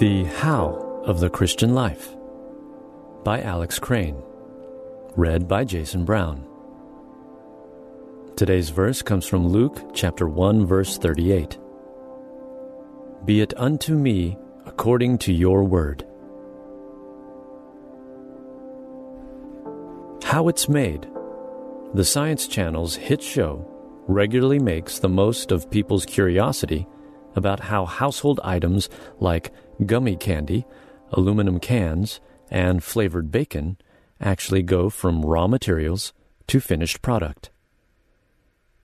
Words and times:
The 0.00 0.24
How 0.24 1.02
of 1.04 1.20
the 1.20 1.28
Christian 1.28 1.74
Life 1.74 2.16
by 3.22 3.42
Alex 3.42 3.78
Crain. 3.78 4.16
Read 5.14 5.46
by 5.46 5.62
Jason 5.62 6.06
Brown. 6.06 6.48
Today's 8.34 8.70
verse 8.70 9.02
comes 9.02 9.26
from 9.26 9.46
Luke 9.46 9.90
chapter 9.92 10.26
1 10.26 10.64
verse 10.64 10.96
38. 10.96 11.58
Be 13.26 13.42
it 13.42 13.52
unto 13.58 13.94
me 13.94 14.38
according 14.64 15.18
to 15.18 15.34
your 15.34 15.64
word. 15.64 16.06
How 20.22 20.48
it's 20.48 20.66
made. 20.66 21.10
The 21.92 22.06
Science 22.06 22.46
Channel's 22.46 22.96
hit 22.96 23.22
show 23.22 23.70
regularly 24.08 24.60
makes 24.60 24.98
the 24.98 25.10
most 25.10 25.52
of 25.52 25.70
people's 25.70 26.06
curiosity 26.06 26.88
about 27.36 27.60
how 27.60 27.84
household 27.84 28.40
items 28.42 28.88
like 29.18 29.52
gummy 29.86 30.16
candy, 30.16 30.66
aluminum 31.12 31.60
cans, 31.60 32.20
and 32.50 32.82
flavored 32.82 33.30
bacon 33.30 33.76
actually 34.20 34.62
go 34.62 34.90
from 34.90 35.24
raw 35.24 35.46
materials 35.46 36.12
to 36.46 36.60
finished 36.60 37.00
product. 37.00 37.50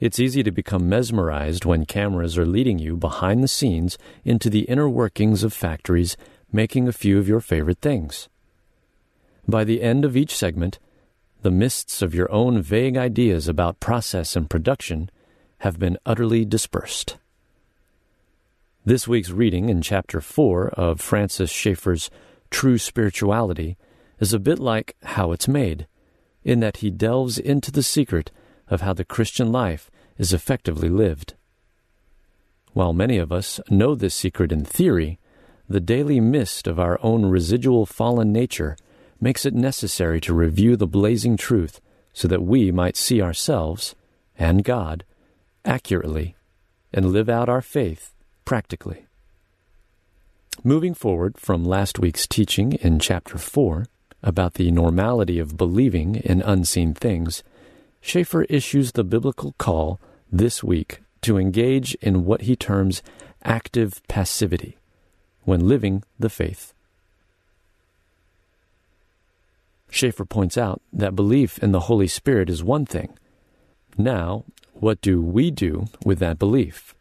It's 0.00 0.20
easy 0.20 0.42
to 0.44 0.52
become 0.52 0.88
mesmerized 0.88 1.64
when 1.64 1.84
cameras 1.84 2.38
are 2.38 2.46
leading 2.46 2.78
you 2.78 2.96
behind 2.96 3.42
the 3.42 3.48
scenes 3.48 3.98
into 4.24 4.48
the 4.48 4.60
inner 4.60 4.88
workings 4.88 5.42
of 5.42 5.52
factories 5.52 6.16
making 6.52 6.86
a 6.86 6.92
few 6.92 7.18
of 7.18 7.28
your 7.28 7.40
favorite 7.40 7.80
things. 7.80 8.28
By 9.46 9.64
the 9.64 9.82
end 9.82 10.04
of 10.04 10.16
each 10.16 10.34
segment, 10.36 10.78
the 11.42 11.50
mists 11.50 12.00
of 12.00 12.14
your 12.14 12.30
own 12.32 12.62
vague 12.62 12.96
ideas 12.96 13.48
about 13.48 13.80
process 13.80 14.36
and 14.36 14.48
production 14.48 15.10
have 15.58 15.78
been 15.78 15.98
utterly 16.06 16.44
dispersed. 16.44 17.17
This 18.84 19.06
week's 19.06 19.30
reading 19.30 19.68
in 19.68 19.82
chapter 19.82 20.20
4 20.20 20.68
of 20.68 21.00
Francis 21.00 21.50
Schaeffer's 21.50 22.10
True 22.48 22.78
Spirituality 22.78 23.76
is 24.18 24.32
a 24.32 24.38
bit 24.38 24.58
like 24.58 24.96
How 25.02 25.32
It's 25.32 25.48
Made, 25.48 25.86
in 26.42 26.60
that 26.60 26.78
he 26.78 26.88
delves 26.88 27.38
into 27.38 27.70
the 27.70 27.82
secret 27.82 28.30
of 28.68 28.80
how 28.80 28.94
the 28.94 29.04
Christian 29.04 29.52
life 29.52 29.90
is 30.16 30.32
effectively 30.32 30.88
lived. 30.88 31.34
While 32.72 32.92
many 32.94 33.18
of 33.18 33.32
us 33.32 33.60
know 33.68 33.94
this 33.94 34.14
secret 34.14 34.52
in 34.52 34.64
theory, 34.64 35.18
the 35.68 35.80
daily 35.80 36.20
mist 36.20 36.66
of 36.66 36.78
our 36.78 36.98
own 37.02 37.26
residual 37.26 37.84
fallen 37.84 38.32
nature 38.32 38.76
makes 39.20 39.44
it 39.44 39.54
necessary 39.54 40.20
to 40.22 40.32
review 40.32 40.76
the 40.76 40.86
blazing 40.86 41.36
truth 41.36 41.80
so 42.14 42.26
that 42.28 42.44
we 42.44 42.70
might 42.70 42.96
see 42.96 43.20
ourselves 43.20 43.94
and 44.38 44.64
God 44.64 45.04
accurately 45.64 46.36
and 46.94 47.12
live 47.12 47.28
out 47.28 47.50
our 47.50 47.60
faith 47.60 48.14
practically. 48.48 49.04
Moving 50.64 50.94
forward 50.94 51.36
from 51.36 51.66
last 51.66 51.98
week's 51.98 52.26
teaching 52.26 52.72
in 52.72 52.98
chapter 52.98 53.36
4 53.36 53.84
about 54.22 54.54
the 54.54 54.70
normality 54.70 55.38
of 55.38 55.58
believing 55.58 56.14
in 56.14 56.40
unseen 56.40 56.94
things, 56.94 57.42
Schaeffer 58.00 58.44
issues 58.44 58.92
the 58.92 59.04
biblical 59.04 59.54
call 59.58 60.00
this 60.32 60.64
week 60.64 61.02
to 61.20 61.36
engage 61.36 61.94
in 61.96 62.24
what 62.24 62.40
he 62.40 62.56
terms 62.56 63.02
active 63.44 64.00
passivity 64.08 64.78
when 65.44 65.68
living 65.68 66.02
the 66.18 66.30
faith. 66.30 66.72
Schaeffer 69.90 70.24
points 70.24 70.56
out 70.56 70.80
that 70.90 71.14
belief 71.14 71.58
in 71.58 71.72
the 71.72 71.80
Holy 71.80 72.08
Spirit 72.08 72.48
is 72.48 72.64
one 72.64 72.86
thing. 72.86 73.10
Now, 73.98 74.44
what 74.72 75.02
do 75.02 75.20
we 75.20 75.50
do 75.50 75.88
with 76.02 76.18
that 76.20 76.38
belief? 76.38 76.94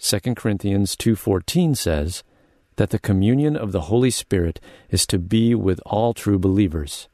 2 0.00 0.36
Corinthians 0.36 0.94
2:14 0.94 1.74
says 1.74 2.22
that 2.76 2.90
the 2.90 3.00
communion 3.00 3.56
of 3.56 3.72
the 3.72 3.82
Holy 3.82 4.10
Spirit 4.10 4.60
is 4.90 5.04
to 5.06 5.18
be 5.18 5.56
with 5.56 5.80
all 5.84 6.14
true 6.14 6.38
believers. 6.38 7.08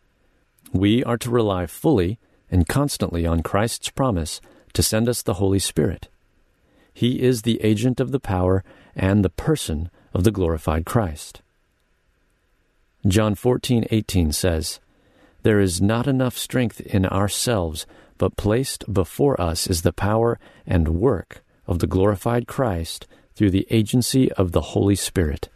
We 0.72 1.02
are 1.02 1.16
to 1.18 1.30
rely 1.30 1.66
fully 1.66 2.18
and 2.50 2.68
constantly 2.68 3.26
on 3.26 3.42
Christ's 3.42 3.88
promise 3.88 4.40
to 4.74 4.82
send 4.82 5.08
us 5.08 5.22
the 5.22 5.34
Holy 5.34 5.58
Spirit. 5.58 6.08
He 6.92 7.22
is 7.22 7.42
the 7.42 7.60
agent 7.62 8.00
of 8.00 8.12
the 8.12 8.20
power 8.20 8.62
and 8.94 9.24
the 9.24 9.30
person 9.30 9.90
of 10.12 10.24
the 10.24 10.30
glorified 10.30 10.84
Christ. 10.84 11.40
John 13.08 13.34
14:18 13.34 14.30
says, 14.30 14.78
"There 15.42 15.58
is 15.58 15.80
not 15.80 16.06
enough 16.06 16.36
strength 16.36 16.82
in 16.82 17.06
ourselves, 17.06 17.86
but 18.18 18.36
placed 18.36 18.92
before 18.92 19.40
us 19.40 19.66
is 19.66 19.82
the 19.82 19.92
power 19.92 20.38
and 20.66 21.00
work 21.00 21.42
of 21.66 21.78
the 21.78 21.86
glorified 21.86 22.46
Christ 22.46 23.06
through 23.34 23.50
the 23.50 23.66
agency 23.70 24.30
of 24.32 24.52
the 24.52 24.60
Holy 24.60 24.96
Spirit. 24.96 25.48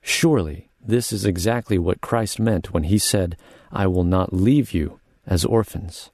Surely 0.00 0.68
this 0.84 1.12
is 1.12 1.24
exactly 1.24 1.78
what 1.78 2.00
Christ 2.00 2.40
meant 2.40 2.72
when 2.72 2.84
he 2.84 2.98
said, 2.98 3.36
I 3.70 3.86
will 3.86 4.04
not 4.04 4.32
leave 4.32 4.72
you 4.72 4.98
as 5.26 5.44
orphans. 5.44 6.10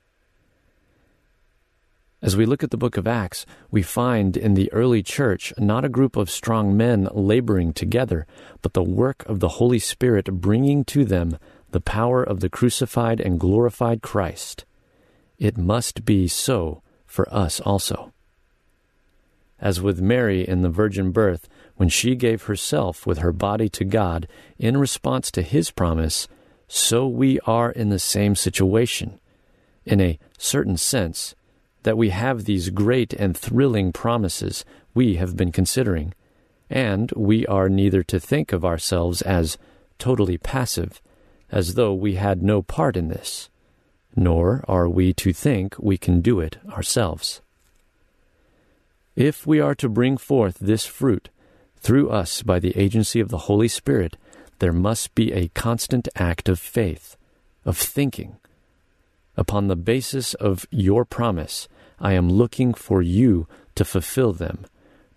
As 2.20 2.36
we 2.36 2.46
look 2.46 2.64
at 2.64 2.70
the 2.70 2.76
book 2.76 2.96
of 2.96 3.06
Acts, 3.06 3.46
we 3.70 3.82
find 3.82 4.36
in 4.36 4.54
the 4.54 4.72
early 4.72 5.02
church 5.02 5.52
not 5.56 5.84
a 5.84 5.88
group 5.88 6.16
of 6.16 6.28
strong 6.28 6.76
men 6.76 7.08
laboring 7.12 7.72
together, 7.72 8.26
but 8.60 8.75
the 8.75 8.82
work 8.82 9.25
of 9.26 9.40
the 9.40 9.48
Holy 9.48 9.78
Spirit 9.78 10.26
bringing 10.26 10.84
to 10.86 11.04
them 11.04 11.38
the 11.70 11.80
power 11.80 12.22
of 12.22 12.40
the 12.40 12.50
crucified 12.50 13.20
and 13.20 13.38
glorified 13.38 14.02
Christ. 14.02 14.64
It 15.38 15.56
must 15.56 16.04
be 16.04 16.26
so 16.26 16.82
for 17.06 17.32
us 17.32 17.60
also 17.60 18.12
as 19.60 19.80
with 19.80 20.00
Mary 20.00 20.46
in 20.46 20.62
the 20.62 20.69
virgin 20.69 21.10
birth, 21.10 21.48
when 21.76 21.88
she 21.88 22.14
gave 22.14 22.44
herself 22.44 23.06
with 23.06 23.19
her 23.19 23.32
body 23.32 23.69
to 23.69 23.84
God 23.84 24.28
in 24.58 24.76
response 24.76 25.30
to 25.30 25.42
his 25.42 25.70
promise, 25.70 26.28
so 26.66 27.06
we 27.06 27.41
are 27.41 27.70
in 27.70 27.88
the 27.88 27.98
same 27.98 28.34
situation, 28.34 29.19
in 29.84 30.00
a 30.00 30.19
certain 30.36 30.76
sense, 30.76 31.34
that 31.84 31.96
we 31.96 32.10
have 32.10 32.44
these 32.44 32.70
great 32.70 33.12
and 33.14 33.36
thrilling 33.36 33.92
promises 33.92 34.64
we 34.94 35.16
have 35.16 35.36
been 35.36 35.52
considering, 35.52 36.12
and 36.69 37.12
we 37.16 37.46
are 37.46 37.69
neither 37.69 38.02
to 38.02 38.20
think 38.20 38.52
of 38.52 38.64
ourselves 38.64 39.22
as 39.22 39.56
totally 39.98 40.36
passive, 40.36 41.00
as 41.50 41.75
though 41.75 41.94
we 41.94 42.16
had 42.16 42.42
no 42.42 42.60
part 42.60 42.96
in 42.96 43.08
this, 43.08 43.48
nor 44.14 44.64
are 44.69 44.88
we 44.88 45.14
to 45.14 45.32
think 45.32 45.75
we 45.78 45.96
can 45.96 46.20
do 46.20 46.40
it 46.40 46.58
ourselves. 46.70 47.40
If 49.19 49.49
we 49.49 49.59
are 49.59 49.75
to 49.75 49.89
bring 49.89 50.17
forth 50.17 50.59
this 50.61 50.87
fruit 50.87 51.29
through 51.81 52.09
us 52.09 52.45
by 52.45 52.61
the 52.61 52.79
agency 52.79 53.19
of 53.19 53.31
the 53.31 53.51
Holy 53.51 53.67
Spirit, 53.67 54.17
there 54.61 54.73
must 54.73 55.12
be 55.17 55.33
a 55.33 55.49
constant 55.49 56.06
act 56.15 56.49
of 56.49 56.61
faith, 56.61 57.17
of 57.65 57.77
thinking. 57.77 58.37
Upon 59.37 59.67
the 59.67 59.75
basis 59.75 60.34
of 60.34 60.67
your 60.71 61.05
promise, 61.05 61.67
I 61.99 62.12
am 62.12 62.31
looking 62.31 62.73
for 62.73 63.03
you 63.03 63.49
to 63.75 63.84
fulfill 63.84 64.33
them. 64.33 64.67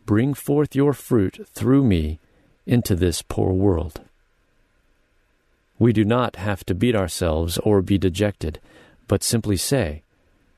Bring 0.07 0.33
forth 0.33 0.75
your 0.75 0.93
fruit 0.93 1.47
through 1.53 1.83
me 1.83 2.17
into 2.65 2.95
this 2.95 3.21
poor 3.21 3.53
world. 3.53 4.01
We 5.77 5.93
do 5.93 6.03
not 6.03 6.37
have 6.37 6.65
to 6.65 6.73
beat 6.73 6.95
ourselves 6.95 7.59
or 7.59 7.83
be 7.83 7.99
dejected, 7.99 8.59
but 9.07 9.21
simply 9.21 9.57
say, 9.57 10.01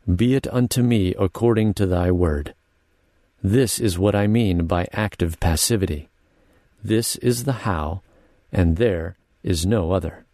Be 0.07 0.33
it 0.33 0.47
unto 0.47 0.81
me 0.81 1.13
according 1.19 1.73
to 1.73 1.85
thy 1.85 2.09
word. 2.09 2.53
This 3.43 3.77
is 3.77 3.99
what 3.99 4.15
I 4.15 4.25
mean 4.25 4.67
by 4.67 4.87
active 4.93 5.37
passivity. 5.41 6.07
This 6.81 7.17
is 7.17 7.43
the 7.43 7.67
how, 7.67 8.01
and 8.53 8.77
there 8.77 9.17
is 9.43 9.65
no 9.65 9.91
other. 9.91 10.25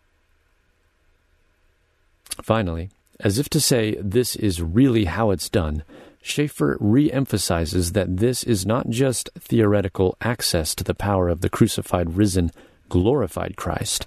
Finally, 2.44 2.92
as 3.20 3.40
if 3.40 3.50
to 3.50 3.60
say 3.60 3.96
this 4.00 4.36
is 4.36 4.62
really 4.62 5.06
how 5.06 5.32
it's 5.32 5.50
done, 5.50 5.84
Schaeffer 6.22 6.78
re 6.80 7.12
emphasizes 7.12 7.94
that 7.94 8.18
this 8.18 8.44
is 8.44 8.66
not 8.66 8.90
just 8.90 9.30
theoretical 9.40 10.16
access 10.22 10.76
to 10.76 10.84
the 10.84 10.94
power 10.94 11.30
of 11.30 11.42
the 11.42 11.50
crucified, 11.50 12.16
risen, 12.16 12.52
glorified 12.90 13.56
Christ. 13.56 14.06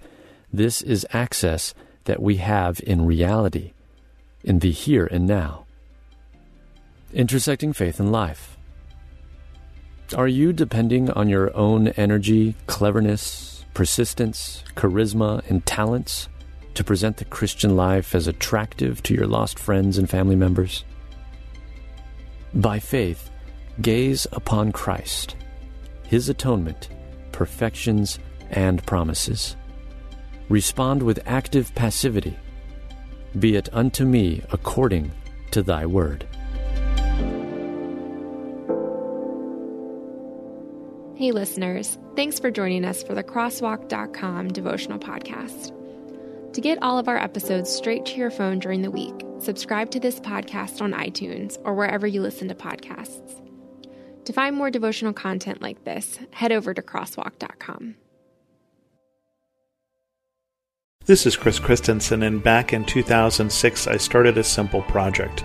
This 0.53 0.81
is 0.81 1.07
access 1.13 1.75
that 2.05 2.23
we 2.23 2.37
have 2.37 2.81
in 2.87 3.07
reality, 3.07 3.73
in 4.45 4.61
the 4.61 4.71
here 4.71 5.07
and 5.07 5.27
now. 5.27 5.65
Intersecting 7.13 7.73
faith 7.73 7.99
and 7.99 8.13
life. 8.13 8.57
Are 10.15 10.29
you 10.29 10.53
depending 10.53 11.11
on 11.11 11.29
your 11.29 11.57
own 11.57 11.89
energy, 11.89 12.55
cleverness, 12.67 13.65
persistence, 13.73 14.63
charisma, 14.77 15.49
and 15.49 15.65
talents 15.65 16.29
to 16.75 16.85
present 16.85 17.17
the 17.17 17.25
Christian 17.25 17.77
life 17.77 18.15
as 18.15 18.27
attractive 18.27 19.03
to 19.05 19.15
your 19.15 19.27
lost 19.27 19.59
friends 19.59 19.97
and 19.97 20.11
family 20.11 20.37
members? 20.37 20.85
By 22.53 22.79
faith, 22.79 23.31
gaze 23.81 24.27
upon 24.33 24.73
Christ, 24.73 25.37
His 26.05 26.29
atonement, 26.29 26.91
perfections, 27.33 28.19
and 28.51 28.85
promises. 28.85 29.57
Respond 30.51 31.03
with 31.03 31.23
active 31.27 31.75
passivity. 31.75 32.37
Be 33.39 33.57
it 33.57 33.71
unto 33.73 34.05
me 34.05 34.43
according 34.53 35.11
to 35.53 35.63
thy 35.63 35.87
word. 35.87 36.27
Hey, 41.15 41.31
listeners, 41.31 41.99
thanks 42.17 42.41
for 42.41 42.51
joining 42.51 42.87
us 42.87 43.03
for 43.03 43.15
the 43.15 43.23
Crosswalk.com 43.23 44.49
devotional 44.49 44.99
podcast. 44.99 45.73
To 46.55 46.61
get 46.61 46.83
all 46.83 46.99
of 46.99 47.07
our 47.07 47.19
episodes 47.19 47.71
straight 47.71 48.07
to 48.07 48.17
your 48.17 48.31
phone 48.31 48.59
during 48.59 48.81
the 48.81 48.91
week, 48.91 49.15
subscribe 49.39 49.91
to 49.91 50.01
this 50.01 50.19
podcast 50.21 50.81
on 50.81 50.93
iTunes 50.93 51.59
or 51.65 51.75
wherever 51.75 52.07
you 52.07 52.23
listen 52.23 52.49
to 52.49 52.55
podcasts. 52.55 53.39
To 54.25 54.33
find 54.33 54.57
more 54.57 54.71
devotional 54.71 55.13
content 55.13 55.61
like 55.61 55.85
this, 55.85 56.19
head 56.31 56.51
over 56.51 56.73
to 56.73 56.81
crosswalk.com. 56.81 57.97
This 61.05 61.27
is 61.27 61.37
Chris 61.37 61.59
Christensen, 61.59 62.23
and 62.23 62.43
back 62.43 62.73
in 62.73 62.87
2006, 62.87 63.87
I 63.87 63.99
started 63.99 64.39
a 64.39 64.45
simple 64.45 64.83
project. 64.83 65.45